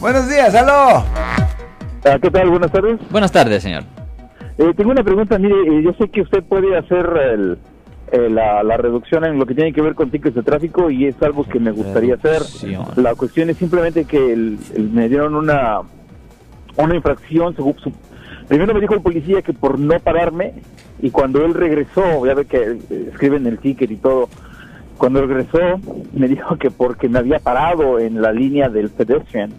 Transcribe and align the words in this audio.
Buenos 0.00 0.28
días, 0.28 0.54
aló. 0.54 1.02
Ah, 1.14 2.18
¿Qué 2.22 2.30
tal? 2.30 2.48
Buenas 2.50 2.70
tardes. 2.70 2.98
Buenas 3.10 3.32
tardes, 3.32 3.62
señor. 3.62 3.82
Eh, 4.58 4.72
tengo 4.76 4.90
una 4.90 5.02
pregunta. 5.02 5.38
Mire, 5.38 5.54
eh, 5.54 5.82
yo 5.82 5.92
sé 5.94 6.08
que 6.08 6.22
usted 6.22 6.42
puede 6.44 6.76
hacer 6.76 7.06
el, 7.32 7.58
eh, 8.12 8.30
la, 8.30 8.62
la 8.62 8.76
reducción 8.76 9.24
en 9.24 9.38
lo 9.38 9.46
que 9.46 9.54
tiene 9.54 9.72
que 9.72 9.82
ver 9.82 9.94
con 9.94 10.10
tickets 10.10 10.36
de 10.36 10.42
tráfico 10.42 10.90
y 10.90 11.06
es 11.06 11.20
algo 11.22 11.44
que 11.44 11.58
me 11.58 11.70
gustaría 11.72 12.14
hacer. 12.14 12.42
La 12.96 13.14
cuestión 13.14 13.50
es 13.50 13.56
simplemente 13.56 14.04
que 14.04 14.32
el- 14.32 14.58
el- 14.74 14.90
me 14.90 15.08
dieron 15.08 15.34
una 15.34 15.80
una 16.76 16.94
infracción. 16.94 17.56
según 17.56 17.76
su- 17.78 17.92
primero 18.46 18.72
me 18.72 18.80
dijo 18.80 18.94
el 18.94 19.00
policía 19.02 19.42
que 19.42 19.52
por 19.52 19.78
no 19.80 19.98
pararme 19.98 20.54
y 21.02 21.10
cuando 21.10 21.44
él 21.44 21.54
regresó, 21.54 22.24
ya 22.24 22.34
ve 22.34 22.44
que 22.46 22.58
eh, 22.90 23.08
escriben 23.12 23.46
el 23.46 23.58
ticket 23.58 23.90
y 23.90 23.96
todo. 23.96 24.28
Cuando 24.96 25.20
regresó 25.26 25.58
me 26.12 26.28
dijo 26.28 26.56
que 26.56 26.70
porque 26.70 27.08
me 27.08 27.18
había 27.18 27.40
parado 27.40 27.98
en 27.98 28.22
la 28.22 28.30
línea 28.32 28.68
del 28.68 28.90
pedestrian. 28.90 29.52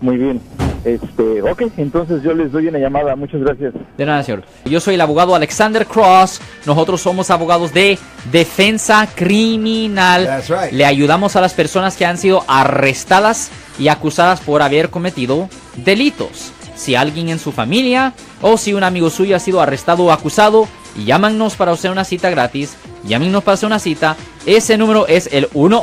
Muy 0.01 0.17
bien. 0.17 0.41
Este, 0.85 1.43
ok, 1.43 1.63
entonces 1.77 2.23
yo 2.23 2.33
les 2.33 2.53
doy 2.53 2.69
una 2.69 2.79
llamada. 2.79 3.17
Muchas 3.17 3.41
gracias. 3.41 3.75
De 3.97 4.07
nada, 4.07 4.23
señor. 4.23 4.45
Yo 4.65 4.81
soy 4.81 4.95
el 4.95 5.01
abogado 5.01 5.35
Alexander 5.35 5.87
Cross. 5.87 6.41
Nosotros 6.65 7.01
somos 7.01 7.31
abogados 7.31 7.73
de 7.73 7.99
defensa 8.31 9.09
criminal. 9.15 10.27
That's 10.27 10.49
right. 10.49 10.73
Le 10.73 10.85
ayudamos 10.85 11.37
a 11.37 11.41
las 11.41 11.55
personas 11.55 11.97
que 11.97 12.07
han 12.07 12.19
sido 12.19 12.45
arrestadas 12.47 13.51
y 13.79 13.89
acusadas 13.89 14.41
por 14.41 14.63
haber 14.63 14.91
cometido 14.91 15.49
delitos. 15.77 16.53
Si 16.75 16.95
alguien 16.95 17.31
en 17.31 17.39
su 17.39 17.53
familia 17.53 18.13
o 18.43 18.59
si 18.59 18.75
un 18.75 18.85
amigo 18.85 19.11
suyo 19.11 19.35
ha 19.35 19.41
sido 19.41 19.61
arrestado 19.61 20.05
o 20.05 20.13
acusado, 20.13 20.69
llámanos 21.05 21.57
para 21.57 21.73
hacer 21.73 21.91
una 21.91 22.05
cita 22.05 22.31
gratis. 22.31 22.77
Llámenos 23.05 23.43
para 23.45 23.55
hacer 23.55 23.67
una 23.67 23.79
cita. 23.79 24.17
Ese 24.45 24.77
número 24.77 25.07
es 25.07 25.29
el 25.33 25.49
1 25.55 25.83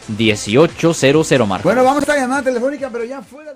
1-800-530-1800, 0.17 1.47
Marco. 1.47 1.63
Bueno, 1.67 1.83
vamos 1.83 1.97
a 1.97 2.01
esta 2.01 2.15
llamada 2.17 2.43
telefónica, 2.43 2.89
pero 2.89 3.03
ya 3.03 3.21
fuera. 3.21 3.53